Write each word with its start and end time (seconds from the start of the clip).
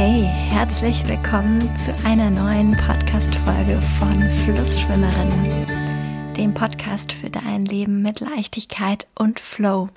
Hey, 0.00 0.30
herzlich 0.50 1.04
willkommen 1.08 1.58
zu 1.74 1.92
einer 2.04 2.30
neuen 2.30 2.70
Podcast-Folge 2.76 3.82
von 3.98 4.30
Flussschwimmerin, 4.44 5.66
dem 6.36 6.54
Podcast 6.54 7.12
für 7.12 7.28
dein 7.28 7.64
Leben 7.64 8.00
mit 8.00 8.20
Leichtigkeit 8.20 9.08
und 9.16 9.40
Flow. 9.40 9.88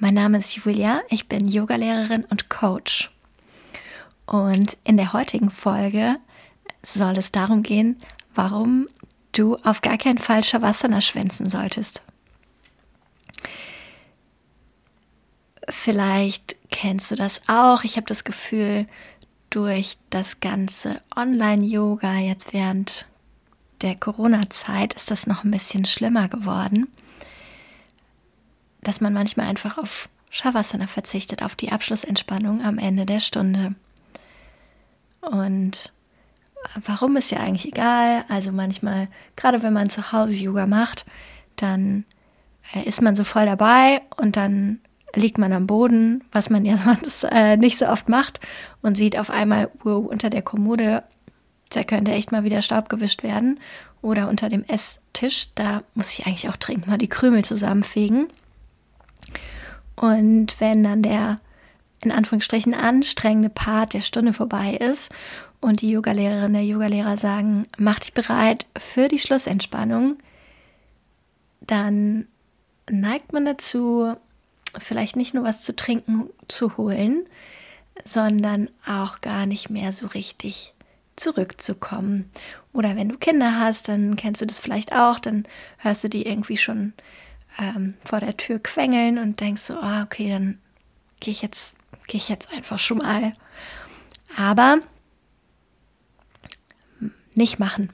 Mein 0.00 0.14
Name 0.14 0.38
ist 0.38 0.56
Julia, 0.56 1.02
ich 1.10 1.28
bin 1.28 1.46
Yogalehrerin 1.46 2.24
und 2.24 2.50
Coach. 2.50 3.12
Und 4.26 4.76
in 4.82 4.96
der 4.96 5.12
heutigen 5.12 5.52
Folge 5.52 6.16
soll 6.82 7.16
es 7.16 7.30
darum 7.30 7.62
gehen, 7.62 7.98
warum 8.34 8.88
du 9.30 9.54
auf 9.62 9.80
gar 9.80 9.96
keinen 9.96 10.18
Fall 10.18 10.42
Shavasana 10.42 11.00
schwänzen 11.00 11.48
solltest. 11.48 12.02
Vielleicht 15.68 16.56
kennst 16.72 17.12
du 17.12 17.14
das 17.14 17.42
auch. 17.46 17.84
Ich 17.84 17.96
habe 17.96 18.06
das 18.06 18.24
Gefühl, 18.24 18.88
durch 19.50 19.98
das 20.10 20.40
ganze 20.40 21.00
Online-Yoga 21.14 22.18
jetzt 22.18 22.52
während 22.52 23.06
der 23.82 23.96
Corona-Zeit 23.96 24.94
ist 24.94 25.10
das 25.10 25.26
noch 25.26 25.44
ein 25.44 25.50
bisschen 25.50 25.84
schlimmer 25.84 26.28
geworden, 26.28 26.88
dass 28.82 29.00
man 29.00 29.12
manchmal 29.12 29.46
einfach 29.46 29.78
auf 29.78 30.08
Shavasana 30.30 30.86
verzichtet, 30.86 31.42
auf 31.42 31.56
die 31.56 31.72
Abschlussentspannung 31.72 32.64
am 32.64 32.78
Ende 32.78 33.04
der 33.06 33.20
Stunde. 33.20 33.74
Und 35.20 35.92
warum 36.84 37.16
ist 37.16 37.30
ja 37.30 37.40
eigentlich 37.40 37.66
egal. 37.66 38.24
Also 38.28 38.52
manchmal, 38.52 39.08
gerade 39.36 39.62
wenn 39.62 39.72
man 39.72 39.90
zu 39.90 40.12
Hause 40.12 40.36
Yoga 40.36 40.66
macht, 40.66 41.04
dann 41.56 42.04
äh, 42.74 42.82
ist 42.84 43.02
man 43.02 43.16
so 43.16 43.24
voll 43.24 43.46
dabei 43.46 44.02
und 44.16 44.36
dann 44.36 44.80
liegt 45.14 45.38
man 45.38 45.52
am 45.52 45.66
Boden, 45.66 46.24
was 46.32 46.50
man 46.50 46.64
ja 46.64 46.76
sonst 46.84 47.24
äh, 47.24 47.56
nicht 47.56 47.78
so 47.78 47.86
oft 47.86 48.08
macht, 48.08 48.40
und 48.82 48.96
sieht 48.96 49.18
auf 49.18 49.30
einmal, 49.30 49.70
wow, 49.82 50.06
unter 50.06 50.30
der 50.30 50.42
Kommode, 50.42 51.02
da 51.70 51.84
könnte 51.84 52.12
echt 52.12 52.32
mal 52.32 52.44
wieder 52.44 52.62
Staub 52.62 52.88
gewischt 52.88 53.22
werden. 53.22 53.60
Oder 54.02 54.28
unter 54.28 54.48
dem 54.48 54.64
Esstisch, 54.64 55.48
da 55.54 55.82
muss 55.94 56.18
ich 56.18 56.26
eigentlich 56.26 56.48
auch 56.48 56.56
dringend 56.56 56.86
mal 56.86 56.98
die 56.98 57.08
Krümel 57.08 57.44
zusammenfegen. 57.44 58.28
Und 59.94 60.58
wenn 60.60 60.82
dann 60.82 61.02
der 61.02 61.40
in 62.02 62.12
Anführungsstrichen 62.12 62.72
anstrengende 62.74 63.50
Part 63.50 63.92
der 63.92 64.00
Stunde 64.00 64.32
vorbei 64.32 64.72
ist 64.74 65.12
und 65.60 65.82
die 65.82 65.90
Yogalehrerin, 65.90 66.54
der 66.54 66.64
Yogalehrer 66.64 67.18
sagen, 67.18 67.66
mach 67.76 68.00
dich 68.00 68.14
bereit 68.14 68.64
für 68.78 69.08
die 69.08 69.18
Schlussentspannung, 69.18 70.16
dann 71.60 72.26
neigt 72.90 73.34
man 73.34 73.44
dazu, 73.44 74.16
vielleicht 74.78 75.16
nicht 75.16 75.34
nur 75.34 75.44
was 75.44 75.62
zu 75.62 75.74
trinken 75.74 76.30
zu 76.48 76.76
holen, 76.76 77.24
sondern 78.04 78.68
auch 78.86 79.20
gar 79.20 79.46
nicht 79.46 79.70
mehr 79.70 79.92
so 79.92 80.06
richtig 80.06 80.74
zurückzukommen. 81.16 82.30
Oder 82.72 82.96
wenn 82.96 83.08
du 83.08 83.18
Kinder 83.18 83.58
hast, 83.58 83.88
dann 83.88 84.16
kennst 84.16 84.40
du 84.40 84.46
das 84.46 84.58
vielleicht 84.58 84.92
auch, 84.92 85.18
dann 85.18 85.44
hörst 85.78 86.04
du 86.04 86.08
die 86.08 86.26
irgendwie 86.26 86.56
schon 86.56 86.92
ähm, 87.58 87.94
vor 88.04 88.20
der 88.20 88.36
Tür 88.36 88.58
quengeln 88.58 89.18
und 89.18 89.40
denkst 89.40 89.62
so, 89.62 89.74
ah, 89.74 90.02
okay, 90.02 90.30
dann 90.30 90.58
gehe 91.20 91.32
ich 91.32 91.42
jetzt, 91.42 91.74
ich 92.08 92.28
jetzt 92.28 92.52
einfach 92.52 92.78
schon 92.78 92.98
mal. 92.98 93.34
Aber 94.36 94.78
nicht 97.34 97.58
machen. 97.58 97.90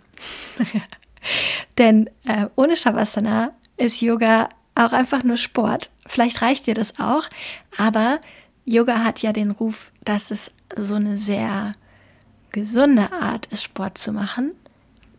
Denn 1.78 2.08
äh, 2.24 2.46
ohne 2.56 2.76
Shavasana 2.76 3.52
ist 3.76 4.00
Yoga 4.00 4.48
auch 4.76 4.92
einfach 4.92 5.24
nur 5.24 5.36
Sport. 5.36 5.90
Vielleicht 6.06 6.42
reicht 6.42 6.66
dir 6.66 6.74
das 6.74 7.00
auch, 7.00 7.28
aber 7.76 8.20
Yoga 8.64 9.02
hat 9.02 9.22
ja 9.22 9.32
den 9.32 9.50
Ruf, 9.50 9.90
dass 10.04 10.30
es 10.30 10.52
so 10.76 10.94
eine 10.94 11.16
sehr 11.16 11.72
gesunde 12.52 13.12
Art 13.12 13.46
ist, 13.46 13.62
Sport 13.62 13.98
zu 13.98 14.12
machen. 14.12 14.52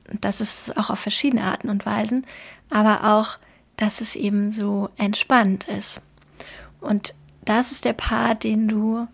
Und 0.09 0.24
das 0.24 0.40
ist 0.40 0.78
auch 0.78 0.90
auf 0.90 1.00
verschiedene 1.00 1.44
Arten 1.44 1.70
und 1.70 1.86
Weisen, 1.86 2.26
aber 2.70 3.04
auch, 3.04 3.38
dass 3.76 4.02
es 4.02 4.16
eben 4.16 4.52
so 4.52 4.90
entspannt 4.98 5.68
ist. 5.68 6.02
Und 6.80 7.14
das 7.44 7.72
ist 7.72 7.86
der 7.86 7.94
Part, 7.94 8.44
den 8.44 8.68
du 8.68 9.08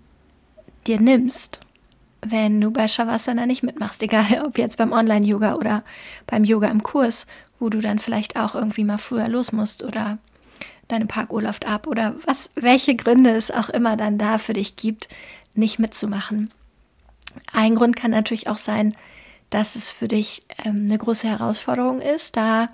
dir 0.88 1.00
nimmst, 1.00 1.60
wenn 2.22 2.60
du 2.62 2.72
bei 2.72 2.88
Shavasana 2.88 3.46
nicht 3.46 3.64
mitmachst, 3.64 4.02
egal 4.02 4.42
ob 4.46 4.58
jetzt 4.58 4.78
beim 4.78 4.92
Online-Yoga 4.92 5.56
oder 5.56 5.84
beim 6.28 6.44
Yoga 6.44 6.68
im 6.68 6.84
Kurs, 6.84 7.28
wo 7.60 7.70
du 7.70 7.80
dann 7.80 8.00
vielleicht 8.00 8.36
auch 8.36 8.56
irgendwie 8.56 8.84
mal 8.84 8.98
früher 8.98 9.28
los 9.28 9.52
musst 9.52 9.84
oder 9.84 10.18
deine 10.88 11.06
Parkurlaub 11.06 11.68
ab 11.68 11.88
oder 11.88 12.16
was, 12.26 12.50
welche 12.56 12.96
Gründe 12.96 13.32
es 13.32 13.52
auch 13.52 13.70
immer 13.70 13.98
dann 13.98 14.18
da 14.18 14.38
für 14.38 14.54
dich 14.54 14.76
gibt, 14.76 15.10
nicht 15.54 15.80
mitzumachen. 15.80 16.50
Ein 17.52 17.76
Grund 17.76 17.96
kann 17.96 18.12
natürlich 18.12 18.48
auch 18.48 18.58
sein, 18.58 18.96
dass 19.50 19.76
es 19.76 19.90
für 19.90 20.08
dich 20.08 20.44
ähm, 20.66 20.86
eine 20.88 20.98
große 20.98 21.28
Herausforderung 21.28 22.02
ist, 22.02 22.36
da 22.38 22.70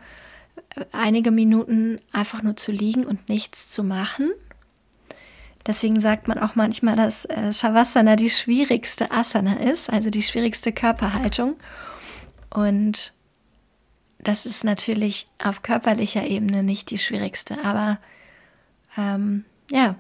äh, 0.76 0.86
einige 0.92 1.32
Minuten 1.32 2.00
einfach 2.12 2.42
nur 2.42 2.56
zu 2.56 2.72
liegen 2.72 3.06
und 3.06 3.30
nichts 3.30 3.70
zu 3.70 3.84
machen. 3.84 4.32
Deswegen 5.68 6.00
sagt 6.00 6.28
man 6.28 6.40
auch 6.40 6.56
manchmal, 6.56 6.96
dass 6.96 7.26
äh, 7.26 7.52
Shavasana 7.52 8.16
die 8.16 8.30
schwierigste 8.30 9.12
Asana 9.12 9.60
ist, 9.60 9.90
also 9.90 10.10
die 10.10 10.24
schwierigste 10.24 10.72
Körperhaltung. 10.72 11.58
Und 12.50 13.14
das 14.20 14.46
ist 14.46 14.64
natürlich 14.64 15.28
auf 15.42 15.62
körperlicher 15.62 16.26
Ebene 16.26 16.64
nicht 16.64 16.92
die 16.92 16.98
schwierigste, 16.98 17.64
aber 17.64 18.00
ähm, 18.98 19.46
ja, 19.72 19.96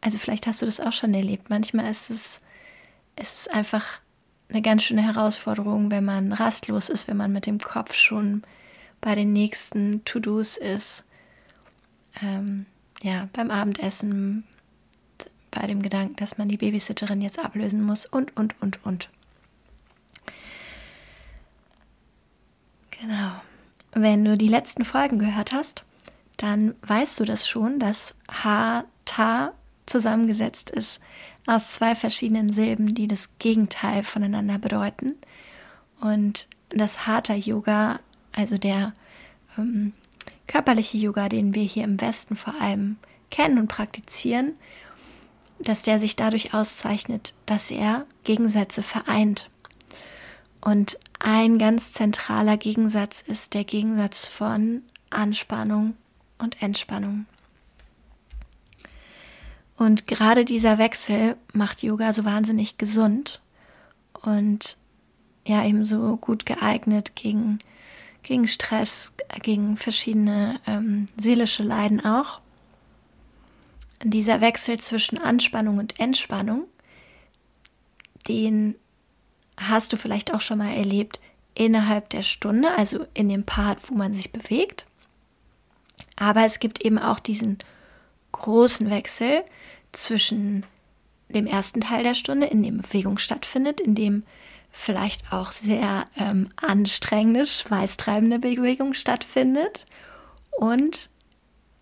also 0.00 0.18
vielleicht 0.18 0.46
hast 0.46 0.62
du 0.62 0.66
das 0.66 0.80
auch 0.80 0.92
schon 0.92 1.14
erlebt. 1.14 1.50
Manchmal 1.50 1.90
ist 1.90 2.10
es, 2.10 2.40
es 3.16 3.32
ist 3.32 3.50
einfach 3.50 4.00
eine 4.48 4.62
ganz 4.62 4.82
schöne 4.82 5.02
Herausforderung, 5.02 5.90
wenn 5.90 6.04
man 6.04 6.32
rastlos 6.32 6.88
ist, 6.88 7.06
wenn 7.06 7.16
man 7.16 7.32
mit 7.32 7.46
dem 7.46 7.58
Kopf 7.58 7.94
schon 7.94 8.42
bei 9.00 9.14
den 9.14 9.32
nächsten 9.32 10.04
To-Dos 10.04 10.56
ist. 10.56 11.04
Ähm, 12.22 12.66
ja, 13.02 13.28
beim 13.32 13.50
Abendessen, 13.50 14.44
bei 15.50 15.66
dem 15.66 15.82
Gedanken, 15.82 16.16
dass 16.16 16.38
man 16.38 16.48
die 16.48 16.56
Babysitterin 16.56 17.22
jetzt 17.22 17.38
ablösen 17.38 17.82
muss 17.82 18.06
und, 18.06 18.36
und, 18.36 18.60
und, 18.60 18.84
und. 18.84 19.08
Genau. 22.90 23.32
Wenn 23.92 24.24
du 24.24 24.36
die 24.36 24.48
letzten 24.48 24.84
Folgen 24.84 25.18
gehört 25.18 25.52
hast, 25.52 25.84
dann 26.36 26.74
weißt 26.82 27.20
du 27.20 27.24
das 27.24 27.48
schon, 27.48 27.78
dass 27.78 28.14
Ha-Ta 28.44 29.52
zusammengesetzt 29.86 30.70
ist 30.70 31.00
aus 31.46 31.72
zwei 31.72 31.94
verschiedenen 31.94 32.52
Silben, 32.52 32.94
die 32.94 33.06
das 33.06 33.30
Gegenteil 33.38 34.02
voneinander 34.02 34.58
bedeuten. 34.58 35.16
Und 36.00 36.48
das 36.68 37.06
Hatha-Yoga, 37.06 38.00
also 38.32 38.58
der 38.58 38.94
ähm, 39.58 39.92
körperliche 40.46 40.96
Yoga, 40.96 41.28
den 41.28 41.54
wir 41.54 41.62
hier 41.62 41.84
im 41.84 42.00
Westen 42.00 42.36
vor 42.36 42.54
allem 42.60 42.96
kennen 43.30 43.58
und 43.58 43.68
praktizieren, 43.68 44.54
dass 45.58 45.82
der 45.82 45.98
sich 45.98 46.16
dadurch 46.16 46.54
auszeichnet, 46.54 47.34
dass 47.46 47.70
er 47.70 48.06
Gegensätze 48.24 48.82
vereint. 48.82 49.50
Und 50.60 50.98
ein 51.20 51.58
ganz 51.58 51.92
zentraler 51.92 52.56
Gegensatz 52.56 53.20
ist 53.20 53.52
der 53.54 53.64
Gegensatz 53.64 54.26
von 54.26 54.82
Anspannung 55.10 55.94
und 56.38 56.62
Entspannung. 56.62 57.26
Und 59.76 60.06
gerade 60.06 60.44
dieser 60.44 60.78
Wechsel 60.78 61.36
macht 61.52 61.82
Yoga 61.82 62.12
so 62.12 62.24
wahnsinnig 62.24 62.78
gesund 62.78 63.40
und 64.22 64.78
ja 65.46 65.64
ebenso 65.64 66.16
gut 66.16 66.46
geeignet 66.46 67.14
gegen, 67.16 67.58
gegen 68.22 68.48
Stress, 68.48 69.12
gegen 69.42 69.76
verschiedene 69.76 70.58
ähm, 70.66 71.06
seelische 71.16 71.62
Leiden 71.62 72.04
auch. 72.04 72.40
Dieser 74.02 74.40
Wechsel 74.40 74.80
zwischen 74.80 75.18
Anspannung 75.18 75.76
und 75.76 76.00
Entspannung, 76.00 76.64
den 78.26 78.74
hast 79.68 79.92
du 79.92 79.96
vielleicht 79.96 80.32
auch 80.32 80.40
schon 80.40 80.58
mal 80.58 80.72
erlebt 80.72 81.20
innerhalb 81.54 82.08
der 82.10 82.22
Stunde, 82.22 82.70
also 82.76 83.06
in 83.14 83.28
dem 83.28 83.44
Part, 83.44 83.90
wo 83.90 83.94
man 83.94 84.12
sich 84.12 84.32
bewegt. 84.32 84.86
Aber 86.16 86.44
es 86.44 86.58
gibt 86.58 86.84
eben 86.84 86.98
auch 86.98 87.18
diesen 87.18 87.58
großen 88.32 88.90
Wechsel 88.90 89.42
zwischen 89.92 90.64
dem 91.28 91.46
ersten 91.46 91.80
Teil 91.80 92.02
der 92.02 92.14
Stunde, 92.14 92.46
in 92.46 92.62
dem 92.62 92.78
Bewegung 92.78 93.18
stattfindet, 93.18 93.80
in 93.80 93.94
dem 93.94 94.24
vielleicht 94.70 95.32
auch 95.32 95.52
sehr 95.52 96.04
ähm, 96.16 96.48
anstrengende, 96.56 97.44
schweißtreibende 97.44 98.38
Bewegung 98.38 98.94
stattfindet 98.94 99.84
und 100.52 101.10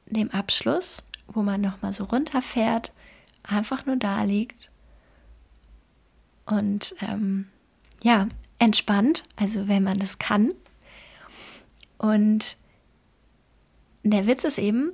dem 0.06 0.30
Abschluss, 0.30 1.04
wo 1.26 1.42
man 1.42 1.60
nochmal 1.60 1.92
so 1.92 2.04
runterfährt, 2.04 2.92
einfach 3.42 3.86
nur 3.86 3.96
da 3.96 4.22
liegt 4.22 4.70
und 6.46 6.94
ähm, 7.02 7.48
ja, 8.02 8.28
entspannt, 8.58 9.22
also 9.36 9.68
wenn 9.68 9.82
man 9.82 9.98
das 9.98 10.18
kann. 10.18 10.52
Und 11.96 12.56
der 14.02 14.26
Witz 14.26 14.44
ist 14.44 14.58
eben, 14.58 14.92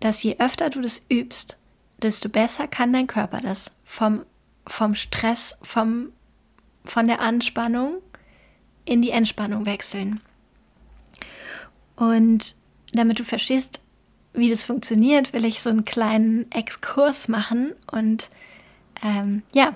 dass 0.00 0.22
je 0.22 0.36
öfter 0.38 0.70
du 0.70 0.80
das 0.80 1.06
übst, 1.10 1.58
desto 1.98 2.28
besser 2.28 2.66
kann 2.66 2.92
dein 2.92 3.06
Körper 3.06 3.40
das 3.40 3.72
vom, 3.84 4.24
vom 4.66 4.94
Stress, 4.94 5.58
vom 5.62 6.12
von 6.84 7.06
der 7.06 7.20
Anspannung 7.20 8.02
in 8.84 9.02
die 9.02 9.10
Entspannung 9.10 9.66
wechseln. 9.66 10.20
Und 11.96 12.54
damit 12.92 13.18
du 13.18 13.24
verstehst, 13.24 13.80
wie 14.32 14.48
das 14.48 14.64
funktioniert, 14.64 15.32
will 15.32 15.44
ich 15.44 15.62
so 15.62 15.70
einen 15.70 15.84
kleinen 15.84 16.50
Exkurs 16.50 17.28
machen 17.28 17.74
und 17.90 18.28
ähm, 19.02 19.42
ja, 19.54 19.72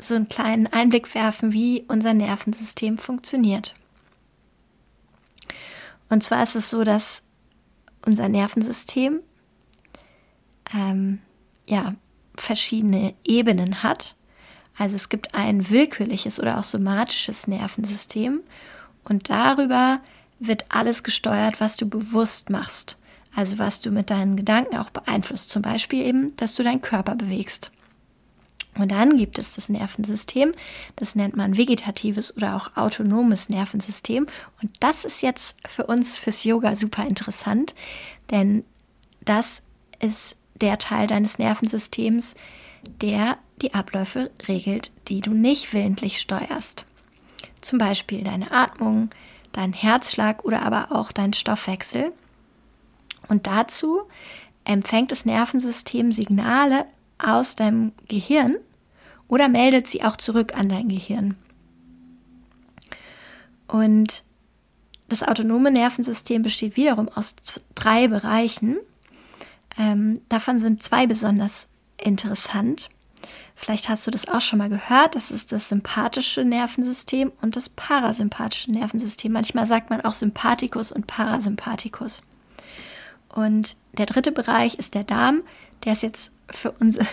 so 0.00 0.14
einen 0.14 0.28
kleinen 0.28 0.66
Einblick 0.66 1.14
werfen, 1.14 1.52
wie 1.52 1.84
unser 1.88 2.14
Nervensystem 2.14 2.98
funktioniert. 2.98 3.74
Und 6.08 6.22
zwar 6.22 6.42
ist 6.42 6.56
es 6.56 6.70
so, 6.70 6.84
dass 6.84 7.22
unser 8.04 8.28
Nervensystem 8.28 9.20
ähm, 10.74 11.18
ja 11.66 11.94
verschiedene 12.36 13.14
Ebenen 13.24 13.82
hat. 13.82 14.14
Also 14.76 14.96
es 14.96 15.08
gibt 15.08 15.34
ein 15.34 15.70
willkürliches 15.70 16.40
oder 16.40 16.58
auch 16.58 16.64
somatisches 16.64 17.48
Nervensystem 17.48 18.40
und 19.04 19.28
darüber 19.28 20.00
wird 20.38 20.66
alles 20.68 21.02
gesteuert, 21.02 21.60
was 21.60 21.76
du 21.76 21.88
bewusst 21.88 22.48
machst. 22.48 22.96
Also 23.34 23.58
was 23.58 23.80
du 23.80 23.90
mit 23.90 24.10
deinen 24.10 24.36
Gedanken 24.36 24.76
auch 24.76 24.90
beeinflusst. 24.90 25.50
Zum 25.50 25.62
Beispiel 25.62 26.04
eben, 26.04 26.34
dass 26.36 26.54
du 26.54 26.62
deinen 26.62 26.80
Körper 26.80 27.14
bewegst. 27.14 27.70
Und 28.78 28.92
dann 28.92 29.16
gibt 29.16 29.38
es 29.38 29.56
das 29.56 29.68
Nervensystem, 29.68 30.52
das 30.96 31.14
nennt 31.14 31.36
man 31.36 31.56
vegetatives 31.56 32.36
oder 32.36 32.56
auch 32.56 32.76
autonomes 32.76 33.48
Nervensystem. 33.48 34.26
Und 34.62 34.70
das 34.80 35.04
ist 35.04 35.22
jetzt 35.22 35.56
für 35.66 35.86
uns 35.86 36.16
fürs 36.16 36.44
Yoga 36.44 36.76
super 36.76 37.04
interessant, 37.04 37.74
denn 38.30 38.64
das 39.20 39.62
ist 40.00 40.36
der 40.54 40.78
Teil 40.78 41.06
deines 41.06 41.38
Nervensystems, 41.38 42.34
der 43.00 43.38
die 43.60 43.74
Abläufe 43.74 44.30
regelt, 44.46 44.90
die 45.08 45.20
du 45.20 45.32
nicht 45.32 45.72
willentlich 45.72 46.20
steuerst. 46.20 46.86
Zum 47.60 47.78
Beispiel 47.78 48.22
deine 48.22 48.52
Atmung, 48.52 49.10
dein 49.52 49.72
Herzschlag 49.72 50.44
oder 50.44 50.62
aber 50.62 50.92
auch 50.92 51.10
dein 51.10 51.32
Stoffwechsel. 51.32 52.12
Und 53.28 53.46
dazu 53.46 54.02
empfängt 54.64 55.10
das 55.10 55.24
Nervensystem 55.24 56.12
Signale 56.12 56.86
aus 57.18 57.56
deinem 57.56 57.92
Gehirn 58.06 58.56
oder 59.28 59.48
meldet 59.48 59.86
sie 59.86 60.02
auch 60.02 60.16
zurück 60.16 60.56
an 60.56 60.68
dein 60.68 60.88
Gehirn. 60.88 61.36
Und 63.66 64.24
das 65.08 65.22
autonome 65.22 65.70
Nervensystem 65.70 66.42
besteht 66.42 66.76
wiederum 66.76 67.08
aus 67.08 67.36
drei 67.74 68.08
Bereichen. 68.08 68.78
Ähm, 69.78 70.20
davon 70.28 70.58
sind 70.58 70.82
zwei 70.82 71.06
besonders 71.06 71.68
interessant. 71.96 72.88
Vielleicht 73.54 73.88
hast 73.88 74.06
du 74.06 74.10
das 74.10 74.28
auch 74.28 74.40
schon 74.40 74.58
mal 74.58 74.68
gehört. 74.68 75.14
Das 75.14 75.30
ist 75.30 75.52
das 75.52 75.68
sympathische 75.68 76.44
Nervensystem 76.44 77.32
und 77.40 77.56
das 77.56 77.68
parasympathische 77.68 78.70
Nervensystem. 78.70 79.32
Manchmal 79.32 79.66
sagt 79.66 79.90
man 79.90 80.00
auch 80.02 80.14
Sympathikus 80.14 80.92
und 80.92 81.06
Parasympathikus. 81.06 82.22
Und 83.28 83.76
der 83.92 84.06
dritte 84.06 84.32
Bereich 84.32 84.76
ist 84.76 84.94
der 84.94 85.04
Darm. 85.04 85.42
Der 85.84 85.92
ist 85.92 86.02
jetzt 86.02 86.32
für, 86.50 86.72
unser, 86.72 87.04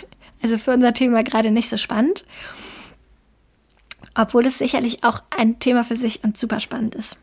also 0.45 0.59
für 0.59 0.71
unser 0.71 0.93
Thema 0.93 1.23
gerade 1.23 1.49
nicht 1.49 1.69
so 1.69 1.77
spannend. 1.77 2.23
Obwohl 4.13 4.45
es 4.45 4.59
sicherlich 4.59 5.03
auch 5.03 5.23
ein 5.31 5.57
Thema 5.57 5.83
für 5.83 5.95
sich 5.95 6.23
und 6.23 6.37
super 6.37 6.59
spannend 6.59 6.93
ist. 6.93 7.17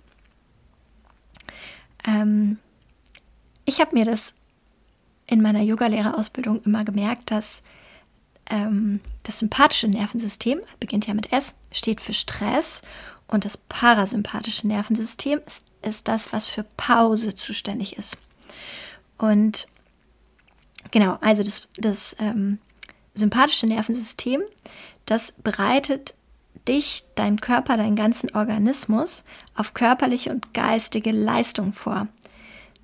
Ähm, 2.04 2.58
ich 3.64 3.80
habe 3.80 3.94
mir 3.94 4.04
das 4.04 4.34
in 5.28 5.40
meiner 5.40 5.62
Yogalehrerausbildung 5.62 6.64
immer 6.64 6.84
gemerkt, 6.84 7.30
dass 7.30 7.62
ähm, 8.50 8.98
das 9.22 9.38
sympathische 9.38 9.86
Nervensystem, 9.86 10.60
beginnt 10.80 11.06
ja 11.06 11.14
mit 11.14 11.32
S, 11.32 11.54
steht 11.70 12.00
für 12.00 12.12
Stress 12.12 12.82
und 13.28 13.44
das 13.44 13.56
parasympathische 13.56 14.66
Nervensystem 14.66 15.40
ist, 15.46 15.64
ist 15.82 16.08
das, 16.08 16.32
was 16.32 16.48
für 16.48 16.64
Pause 16.76 17.36
zuständig 17.36 17.96
ist. 17.96 18.18
Und 19.16 19.68
genau, 20.90 21.18
also 21.20 21.44
das, 21.44 21.68
das 21.76 22.16
ähm, 22.18 22.58
sympathische 23.14 23.66
Nervensystem, 23.66 24.42
das 25.06 25.32
bereitet 25.32 26.14
dich, 26.68 27.04
dein 27.14 27.40
Körper, 27.40 27.76
deinen 27.76 27.96
ganzen 27.96 28.34
Organismus 28.34 29.24
auf 29.54 29.74
körperliche 29.74 30.30
und 30.30 30.54
geistige 30.54 31.10
Leistung 31.10 31.72
vor. 31.72 32.08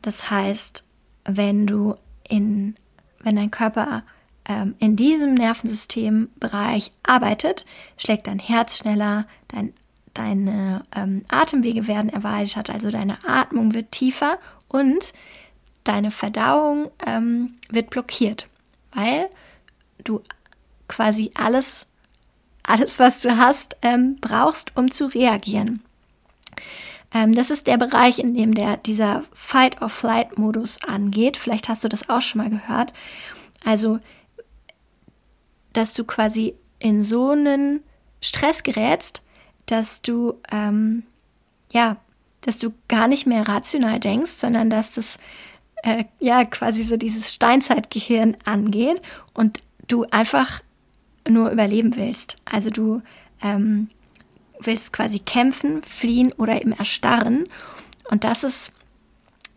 Das 0.02 0.30
heißt, 0.30 0.84
wenn 1.25 1.66
du 1.66 1.94
in, 2.28 2.75
wenn 3.20 3.36
dein 3.36 3.50
Körper 3.50 4.02
ähm, 4.48 4.75
in 4.78 4.96
diesem 4.96 5.34
Nervensystembereich 5.34 6.92
arbeitet, 7.02 7.64
schlägt 7.96 8.26
dein 8.26 8.38
Herz 8.38 8.78
schneller, 8.78 9.26
dein, 9.48 9.72
deine 10.14 10.82
ähm, 10.96 11.25
Atemwege 11.28 11.86
werden 11.86 12.10
erweitert, 12.10 12.70
also 12.70 12.90
deine 12.90 13.19
Atmung 13.26 13.75
wird 13.75 13.92
tiefer 13.92 14.38
und 14.69 15.12
deine 15.84 16.10
Verdauung 16.10 16.90
ähm, 17.06 17.54
wird 17.70 17.90
blockiert, 17.90 18.48
weil 18.92 19.28
du 20.04 20.22
quasi 20.88 21.30
alles, 21.34 21.88
alles 22.62 22.98
was 22.98 23.20
du 23.20 23.36
hast, 23.36 23.76
ähm, 23.82 24.16
brauchst, 24.20 24.76
um 24.76 24.90
zu 24.90 25.06
reagieren. 25.06 25.82
Ähm, 27.12 27.32
das 27.32 27.50
ist 27.50 27.66
der 27.66 27.78
Bereich, 27.78 28.18
in 28.18 28.34
dem 28.34 28.54
der, 28.54 28.76
dieser 28.76 29.22
Fight-or-Flight-Modus 29.32 30.82
angeht. 30.84 31.36
Vielleicht 31.36 31.68
hast 31.68 31.84
du 31.84 31.88
das 31.88 32.08
auch 32.08 32.20
schon 32.20 32.42
mal 32.42 32.50
gehört. 32.50 32.92
Also 33.64 33.98
dass 35.72 35.94
du 35.94 36.04
quasi 36.04 36.56
in 36.78 37.02
so 37.02 37.30
einen 37.30 37.82
Stress 38.20 38.62
gerätst, 38.62 39.22
dass 39.66 40.02
du 40.02 40.34
ähm, 40.50 41.04
ja, 41.70 41.98
dass 42.40 42.58
du 42.58 42.72
gar 42.88 43.08
nicht 43.08 43.26
mehr 43.26 43.46
rational 43.46 44.00
denkst, 44.00 44.30
sondern 44.30 44.70
dass 44.70 44.94
das 44.94 45.18
äh, 45.82 46.04
ja 46.18 46.44
quasi 46.44 46.82
so 46.82 46.96
dieses 46.96 47.32
Steinzeitgehirn 47.32 48.36
angeht 48.44 49.00
und 49.34 49.60
du 49.88 50.05
einfach 50.05 50.61
nur 51.29 51.50
überleben 51.50 51.96
willst. 51.96 52.37
Also 52.44 52.70
du 52.70 53.02
ähm, 53.43 53.88
willst 54.61 54.93
quasi 54.93 55.19
kämpfen, 55.19 55.82
fliehen 55.82 56.32
oder 56.37 56.61
eben 56.61 56.73
erstarren. 56.73 57.49
Und 58.11 58.25
das 58.25 58.44
ist 58.44 58.73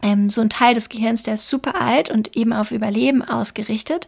ähm, 0.02 0.30
so 0.30 0.42
ein 0.42 0.50
Teil 0.50 0.74
des 0.74 0.90
Gehirns, 0.90 1.24
der 1.24 1.36
ist 1.36 1.48
super 1.48 1.80
alt 1.82 2.10
und 2.10 2.36
eben 2.36 2.54
auf 2.54 2.72
Überleben 2.72 3.22
ausgerichtet. 3.22 4.08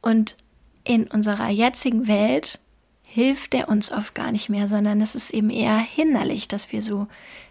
Und 0.00 0.36
in 0.84 1.06
unserer 1.06 1.48
jetzigen 1.48 2.06
Welt 2.06 2.60
hilft 3.02 3.52
der 3.52 3.68
uns 3.68 3.92
oft 3.92 4.14
gar 4.14 4.32
nicht 4.32 4.48
mehr, 4.48 4.66
sondern 4.66 5.00
es 5.00 5.14
ist 5.14 5.30
eben 5.30 5.50
eher 5.50 5.78
hinderlich, 5.78 6.48
dass 6.48 6.72
wir 6.72 6.82
so, 6.82 7.06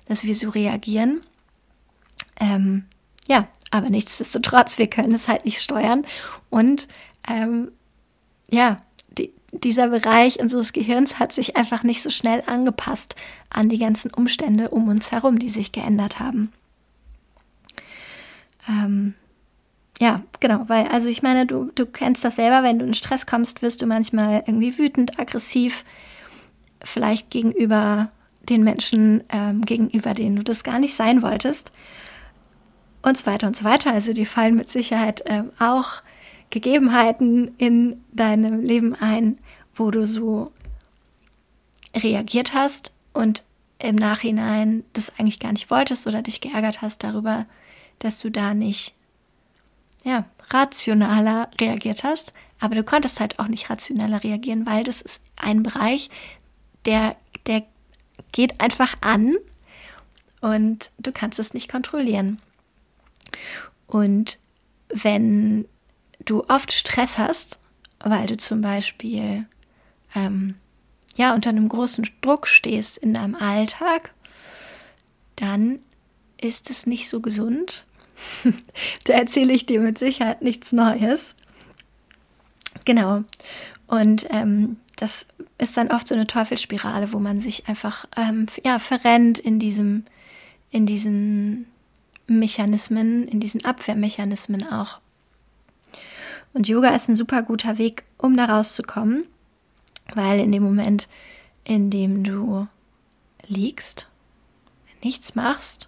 dass 0.05 0.23
wir 0.23 0.35
so 0.35 0.49
reagieren. 0.49 1.21
Ähm, 2.39 2.85
ja, 3.27 3.47
aber 3.71 3.89
nichtsdestotrotz, 3.89 4.77
wir 4.77 4.87
können 4.87 5.13
es 5.13 5.27
halt 5.27 5.45
nicht 5.45 5.61
steuern. 5.61 6.05
Und 6.49 6.87
ähm, 7.29 7.71
ja, 8.49 8.77
die, 9.17 9.31
dieser 9.51 9.89
Bereich 9.89 10.39
unseres 10.39 10.73
Gehirns 10.73 11.19
hat 11.19 11.31
sich 11.31 11.55
einfach 11.55 11.83
nicht 11.83 12.01
so 12.01 12.09
schnell 12.09 12.43
angepasst 12.45 13.15
an 13.49 13.69
die 13.69 13.79
ganzen 13.79 14.11
Umstände 14.13 14.69
um 14.69 14.87
uns 14.87 15.11
herum, 15.11 15.39
die 15.39 15.49
sich 15.49 15.71
geändert 15.71 16.19
haben. 16.19 16.51
Ähm, 18.67 19.13
ja, 19.99 20.21
genau, 20.39 20.63
weil, 20.67 20.87
also 20.87 21.09
ich 21.09 21.21
meine, 21.21 21.45
du, 21.45 21.71
du 21.75 21.85
kennst 21.85 22.25
das 22.25 22.35
selber, 22.35 22.63
wenn 22.63 22.79
du 22.79 22.85
in 22.85 22.93
Stress 22.93 23.25
kommst, 23.25 23.61
wirst 23.61 23.81
du 23.81 23.85
manchmal 23.85 24.43
irgendwie 24.45 24.77
wütend, 24.77 25.19
aggressiv, 25.19 25.85
vielleicht 26.83 27.29
gegenüber 27.29 28.09
den 28.49 28.63
Menschen, 28.63 29.23
ähm, 29.29 29.61
gegenüber 29.61 30.13
denen 30.13 30.35
du 30.35 30.43
das 30.43 30.63
gar 30.63 30.79
nicht 30.79 30.95
sein 30.95 31.21
wolltest 31.21 31.71
und 33.01 33.17
so 33.17 33.25
weiter 33.25 33.47
und 33.47 33.55
so 33.55 33.63
weiter. 33.63 33.91
Also 33.91 34.13
die 34.13 34.25
fallen 34.25 34.55
mit 34.55 34.69
Sicherheit 34.69 35.23
ähm, 35.25 35.51
auch 35.59 36.01
Gegebenheiten 36.53 37.55
in 37.57 38.03
deinem 38.11 38.61
Leben 38.61 38.93
ein, 38.93 39.39
wo 39.73 39.89
du 39.89 40.05
so 40.05 40.51
reagiert 41.95 42.53
hast 42.53 42.91
und 43.11 43.43
im 43.79 43.95
Nachhinein 43.95 44.83
das 44.93 45.17
eigentlich 45.17 45.39
gar 45.39 45.51
nicht 45.51 45.71
wolltest 45.71 46.05
oder 46.05 46.21
dich 46.21 46.41
geärgert 46.41 46.83
hast 46.83 47.03
darüber, 47.03 47.47
dass 47.97 48.19
du 48.19 48.29
da 48.29 48.53
nicht 48.53 48.93
ja, 50.03 50.25
rationaler 50.51 51.49
reagiert 51.59 52.03
hast. 52.03 52.33
Aber 52.59 52.75
du 52.75 52.83
konntest 52.83 53.19
halt 53.19 53.39
auch 53.39 53.47
nicht 53.47 53.71
rationaler 53.71 54.23
reagieren, 54.23 54.67
weil 54.67 54.83
das 54.83 55.01
ist 55.01 55.23
ein 55.35 55.63
Bereich, 55.63 56.11
der, 56.85 57.17
der 57.47 57.63
geht 58.31 58.61
einfach 58.61 58.95
an 59.01 59.37
und 60.39 60.91
du 60.99 61.11
kannst 61.11 61.39
es 61.39 61.55
nicht 61.55 61.67
kontrollieren. 61.67 62.39
Und 63.87 64.37
wenn 64.89 65.65
du 66.25 66.43
oft 66.47 66.71
Stress 66.71 67.17
hast, 67.17 67.59
weil 67.99 68.25
du 68.25 68.37
zum 68.37 68.61
Beispiel 68.61 69.45
ähm, 70.15 70.55
ja 71.15 71.33
unter 71.33 71.49
einem 71.49 71.69
großen 71.69 72.07
Druck 72.21 72.47
stehst 72.47 72.97
in 72.97 73.13
deinem 73.13 73.35
Alltag, 73.35 74.13
dann 75.35 75.79
ist 76.39 76.69
es 76.69 76.85
nicht 76.85 77.09
so 77.09 77.21
gesund 77.21 77.85
da 79.05 79.13
erzähle 79.13 79.53
ich 79.53 79.65
dir 79.65 79.81
mit 79.81 79.97
Sicherheit 79.97 80.41
nichts 80.41 80.71
Neues. 80.71 81.35
Genau. 82.85 83.23
Und 83.87 84.27
ähm, 84.29 84.77
das 84.95 85.27
ist 85.57 85.77
dann 85.77 85.91
oft 85.91 86.07
so 86.07 86.15
eine 86.15 86.27
Teufelsspirale, 86.27 87.13
wo 87.13 87.19
man 87.19 87.39
sich 87.39 87.67
einfach 87.67 88.05
ähm, 88.17 88.47
ja, 88.63 88.79
verrennt 88.79 89.39
in 89.39 89.59
diesem, 89.59 90.05
in 90.71 90.85
diesen 90.85 91.67
Mechanismen, 92.27 93.27
in 93.27 93.39
diesen 93.39 93.65
Abwehrmechanismen 93.65 94.65
auch. 94.67 94.99
Und 96.53 96.67
Yoga 96.67 96.89
ist 96.89 97.09
ein 97.09 97.15
super 97.15 97.41
guter 97.41 97.77
Weg, 97.77 98.03
um 98.17 98.37
da 98.37 98.45
rauszukommen, 98.45 99.25
weil 100.13 100.39
in 100.39 100.51
dem 100.51 100.63
Moment, 100.63 101.07
in 101.63 101.89
dem 101.89 102.23
du 102.23 102.67
liegst, 103.47 104.07
nichts 105.03 105.35
machst 105.35 105.87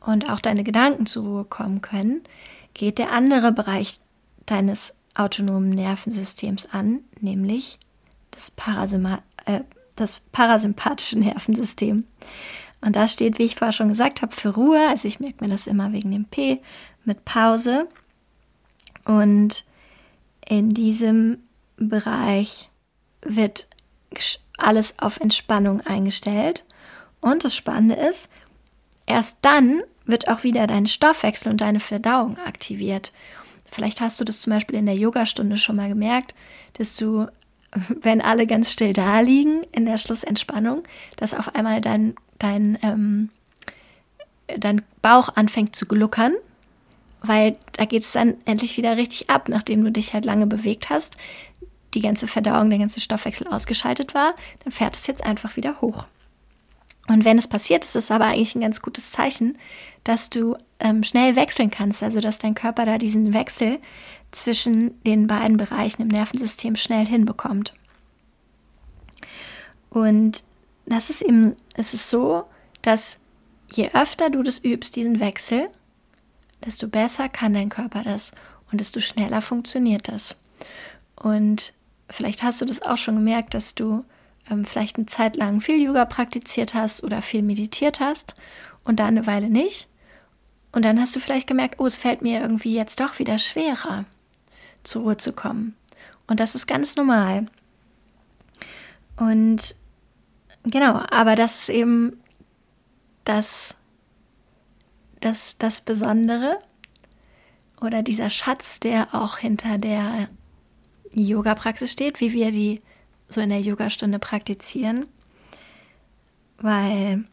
und 0.00 0.30
auch 0.30 0.40
deine 0.40 0.64
Gedanken 0.64 1.06
zur 1.06 1.24
Ruhe 1.24 1.44
kommen 1.44 1.80
können, 1.80 2.22
geht 2.74 2.98
der 2.98 3.12
andere 3.12 3.52
Bereich 3.52 4.00
deines 4.46 4.94
autonomen 5.14 5.70
Nervensystems 5.70 6.68
an, 6.72 7.00
nämlich 7.20 7.78
das, 8.30 8.50
Parasympa 8.50 9.22
äh, 9.46 9.60
das 9.96 10.20
parasympathische 10.32 11.18
Nervensystem. 11.20 12.04
Und 12.80 12.94
das 12.94 13.12
steht, 13.12 13.38
wie 13.38 13.44
ich 13.44 13.56
vorher 13.56 13.72
schon 13.72 13.88
gesagt 13.88 14.22
habe, 14.22 14.34
für 14.34 14.50
Ruhe. 14.50 14.88
Also 14.88 15.08
ich 15.08 15.18
merke 15.18 15.44
mir 15.44 15.50
das 15.50 15.66
immer 15.66 15.92
wegen 15.92 16.12
dem 16.12 16.26
P 16.26 16.60
mit 17.04 17.24
Pause. 17.24 17.88
Und 19.04 19.64
in 20.46 20.70
diesem 20.70 21.38
Bereich 21.76 22.70
wird 23.22 23.66
alles 24.56 24.94
auf 24.98 25.20
Entspannung 25.20 25.80
eingestellt. 25.82 26.64
Und 27.20 27.44
das 27.44 27.54
Spannende 27.54 27.94
ist, 27.94 28.28
erst 29.06 29.38
dann 29.42 29.82
wird 30.04 30.28
auch 30.28 30.42
wieder 30.42 30.66
dein 30.66 30.86
Stoffwechsel 30.86 31.50
und 31.52 31.60
deine 31.60 31.80
Verdauung 31.80 32.38
aktiviert. 32.38 33.12
Vielleicht 33.70 34.00
hast 34.00 34.18
du 34.20 34.24
das 34.24 34.40
zum 34.40 34.52
Beispiel 34.52 34.76
in 34.76 34.86
der 34.86 34.96
Yogastunde 34.96 35.58
schon 35.58 35.76
mal 35.76 35.88
gemerkt, 35.88 36.34
dass 36.74 36.96
du, 36.96 37.26
wenn 38.00 38.20
alle 38.20 38.46
ganz 38.46 38.72
still 38.72 38.92
da 38.92 39.20
liegen 39.20 39.62
in 39.72 39.86
der 39.86 39.98
Schlussentspannung, 39.98 40.82
dass 41.16 41.34
auf 41.34 41.54
einmal 41.54 41.80
dein, 41.80 42.14
dein, 42.38 42.78
ähm, 42.82 43.28
dein 44.56 44.82
Bauch 45.02 45.36
anfängt 45.36 45.76
zu 45.76 45.86
gluckern, 45.86 46.34
weil 47.22 47.56
da 47.72 47.84
geht 47.84 48.02
es 48.02 48.12
dann 48.12 48.36
endlich 48.44 48.76
wieder 48.76 48.96
richtig 48.96 49.30
ab, 49.30 49.48
nachdem 49.48 49.84
du 49.84 49.90
dich 49.90 50.14
halt 50.14 50.24
lange 50.24 50.46
bewegt 50.46 50.90
hast, 50.90 51.16
die 51.94 52.00
ganze 52.00 52.26
Verdauung, 52.26 52.70
der 52.70 52.78
ganze 52.78 53.00
Stoffwechsel 53.00 53.48
ausgeschaltet 53.48 54.14
war, 54.14 54.34
dann 54.64 54.72
fährt 54.72 54.96
es 54.96 55.06
jetzt 55.06 55.24
einfach 55.24 55.56
wieder 55.56 55.80
hoch. 55.80 56.06
Und 57.08 57.24
wenn 57.24 57.38
es 57.38 57.48
passiert, 57.48 57.84
ist 57.84 57.96
es 57.96 58.10
aber 58.10 58.26
eigentlich 58.26 58.54
ein 58.54 58.60
ganz 58.60 58.82
gutes 58.82 59.10
Zeichen, 59.12 59.56
dass 60.04 60.28
du 60.28 60.56
ähm, 60.78 61.02
schnell 61.02 61.36
wechseln 61.36 61.70
kannst, 61.70 62.02
also 62.02 62.20
dass 62.20 62.38
dein 62.38 62.54
Körper 62.54 62.84
da 62.84 62.98
diesen 62.98 63.32
Wechsel 63.32 63.78
zwischen 64.30 65.02
den 65.04 65.26
beiden 65.26 65.56
Bereichen 65.56 66.02
im 66.02 66.08
Nervensystem 66.08 66.76
schnell 66.76 67.06
hinbekommt. 67.06 67.74
Und 69.88 70.44
das 70.84 71.08
ist 71.08 71.22
eben, 71.22 71.56
es 71.74 71.94
ist 71.94 72.08
so, 72.08 72.44
dass 72.82 73.18
je 73.72 73.90
öfter 73.94 74.28
du 74.28 74.42
das 74.42 74.62
übst, 74.62 74.96
diesen 74.96 75.18
Wechsel, 75.18 75.68
desto 76.64 76.88
besser 76.88 77.28
kann 77.28 77.54
dein 77.54 77.68
Körper 77.68 78.02
das 78.02 78.32
und 78.70 78.80
desto 78.80 79.00
schneller 79.00 79.40
funktioniert 79.40 80.08
das. 80.08 80.36
Und 81.16 81.74
vielleicht 82.10 82.42
hast 82.42 82.60
du 82.60 82.64
das 82.64 82.82
auch 82.82 82.96
schon 82.96 83.16
gemerkt, 83.16 83.54
dass 83.54 83.74
du 83.74 84.04
ähm, 84.50 84.64
vielleicht 84.64 84.96
eine 84.96 85.06
Zeit 85.06 85.36
lang 85.36 85.60
viel 85.60 85.82
Yoga 85.82 86.04
praktiziert 86.04 86.74
hast 86.74 87.02
oder 87.02 87.22
viel 87.22 87.42
meditiert 87.42 88.00
hast 88.00 88.34
und 88.84 89.00
dann 89.00 89.08
eine 89.08 89.26
Weile 89.26 89.50
nicht. 89.50 89.88
Und 90.72 90.84
dann 90.84 91.00
hast 91.00 91.16
du 91.16 91.20
vielleicht 91.20 91.46
gemerkt, 91.46 91.80
oh, 91.80 91.86
es 91.86 91.98
fällt 91.98 92.22
mir 92.22 92.40
irgendwie 92.40 92.74
jetzt 92.74 93.00
doch 93.00 93.18
wieder 93.18 93.38
schwerer, 93.38 94.04
zur 94.84 95.02
Ruhe 95.02 95.16
zu 95.16 95.32
kommen. 95.32 95.74
Und 96.26 96.40
das 96.40 96.54
ist 96.54 96.66
ganz 96.66 96.96
normal. 96.96 97.46
Und 99.16 99.74
genau, 100.62 101.02
aber 101.10 101.34
das 101.34 101.60
ist 101.60 101.68
eben 101.70 102.20
das, 103.24 103.74
das, 105.20 105.58
das 105.58 105.80
Besondere 105.80 106.58
oder 107.80 108.02
dieser 108.02 108.30
Schatz, 108.30 108.80
der 108.80 109.14
auch 109.14 109.38
hinter 109.38 109.78
der 109.78 110.28
Yoga-Praxis 111.12 111.92
steht, 111.92 112.20
wie 112.20 112.32
wir 112.32 112.50
die 112.50 112.80
so 113.28 113.40
in 113.40 113.50
der 113.50 113.60
Yogastunde 113.60 114.18
praktizieren, 114.18 115.06
weil 116.58 117.24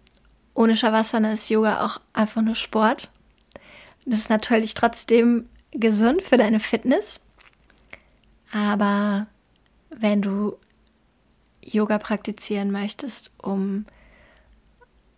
ohne 0.53 0.75
Shavasana 0.75 1.33
ist 1.33 1.49
Yoga 1.49 1.85
auch 1.85 1.99
einfach 2.13 2.41
nur 2.41 2.55
Sport. 2.55 3.09
Das 4.05 4.19
ist 4.19 4.29
natürlich 4.29 4.73
trotzdem 4.73 5.49
gesund 5.71 6.21
für 6.21 6.37
deine 6.37 6.59
Fitness, 6.59 7.19
aber 8.51 9.27
wenn 9.89 10.21
du 10.21 10.57
Yoga 11.61 11.97
praktizieren 11.97 12.71
möchtest, 12.71 13.31
um 13.41 13.85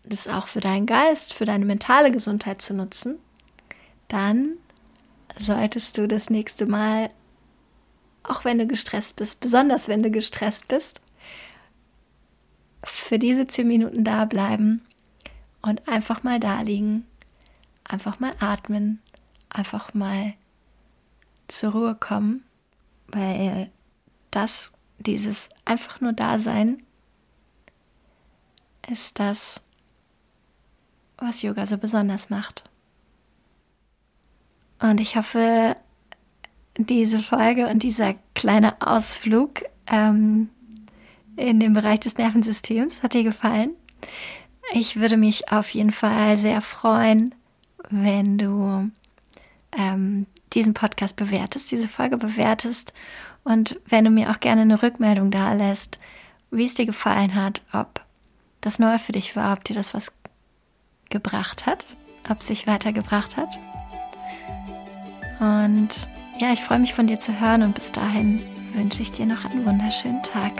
das 0.07 0.27
auch 0.27 0.47
für 0.47 0.59
deinen 0.59 0.85
Geist, 0.85 1.33
für 1.33 1.45
deine 1.45 1.65
mentale 1.65 2.11
Gesundheit 2.11 2.61
zu 2.61 2.73
nutzen, 2.73 3.19
dann 4.07 4.53
solltest 5.37 5.97
du 5.97 6.07
das 6.07 6.29
nächste 6.29 6.65
Mal 6.65 7.09
auch 8.27 8.45
wenn 8.45 8.57
du 8.57 8.67
gestresst 8.67 9.15
bist, 9.15 9.39
besonders 9.39 9.87
wenn 9.87 10.03
du 10.03 10.11
gestresst 10.11 10.67
bist, 10.67 11.01
für 12.83 13.19
diese 13.19 13.47
zehn 13.47 13.67
Minuten 13.67 14.03
da 14.03 14.25
bleiben 14.25 14.85
und 15.61 15.87
einfach 15.87 16.23
mal 16.23 16.39
da 16.39 16.61
liegen, 16.61 17.05
einfach 17.83 18.19
mal 18.19 18.33
atmen, 18.39 19.01
einfach 19.49 19.93
mal 19.93 20.33
zur 21.47 21.71
Ruhe 21.71 21.95
kommen, 21.95 22.43
weil 23.07 23.71
das, 24.31 24.73
dieses 24.99 25.49
einfach 25.65 26.01
nur 26.01 26.13
Dasein, 26.13 26.83
ist 28.89 29.19
das, 29.19 29.61
was 31.17 31.41
Yoga 31.41 31.65
so 31.65 31.77
besonders 31.77 32.29
macht. 32.29 32.63
Und 34.79 35.01
ich 35.01 35.15
hoffe, 35.15 35.75
diese 36.77 37.19
Folge 37.19 37.67
und 37.67 37.83
dieser 37.83 38.13
kleine 38.35 38.79
Ausflug 38.81 39.63
ähm, 39.87 40.49
in 41.35 41.59
den 41.59 41.73
Bereich 41.73 41.99
des 42.01 42.17
Nervensystems 42.17 43.01
hat 43.01 43.13
dir 43.13 43.23
gefallen. 43.23 43.71
Ich 44.73 44.97
würde 44.97 45.17
mich 45.17 45.51
auf 45.51 45.69
jeden 45.69 45.91
Fall 45.91 46.37
sehr 46.37 46.61
freuen, 46.61 47.33
wenn 47.89 48.37
du 48.37 48.91
ähm, 49.71 50.25
diesen 50.53 50.73
Podcast 50.73 51.15
bewertest, 51.15 51.71
diese 51.71 51.87
Folge 51.87 52.17
bewertest 52.17 52.93
und 53.43 53.79
wenn 53.85 54.03
du 54.03 54.11
mir 54.11 54.29
auch 54.29 54.39
gerne 54.39 54.61
eine 54.61 54.83
Rückmeldung 54.83 55.31
da 55.31 55.53
lässt, 55.53 55.99
wie 56.51 56.65
es 56.65 56.73
dir 56.73 56.85
gefallen 56.85 57.33
hat, 57.35 57.61
ob 57.71 58.01
das 58.61 58.79
neu 58.79 58.97
für 58.97 59.13
dich 59.13 59.35
war, 59.35 59.53
ob 59.53 59.63
dir 59.63 59.75
das 59.75 59.93
was 59.93 60.16
gebracht 61.09 61.65
hat, 61.65 61.85
ob 62.29 62.41
es 62.41 62.47
sich 62.47 62.67
weitergebracht 62.67 63.37
hat. 63.37 63.49
Und 65.39 65.89
ja, 66.39 66.51
ich 66.51 66.61
freue 66.61 66.79
mich 66.79 66.93
von 66.93 67.07
dir 67.07 67.19
zu 67.19 67.39
hören 67.39 67.63
und 67.63 67.75
bis 67.75 67.91
dahin 67.91 68.41
wünsche 68.73 69.01
ich 69.01 69.11
dir 69.11 69.25
noch 69.25 69.45
einen 69.45 69.65
wunderschönen 69.65 70.23
Tag. 70.23 70.53